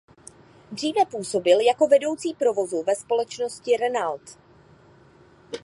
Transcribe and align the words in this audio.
Dříve 0.71 1.05
působil 1.11 1.59
jako 1.59 1.87
vedoucí 1.87 2.33
provozu 2.33 2.83
ve 2.87 2.95
společnosti 2.95 3.77
Renault. 3.77 4.37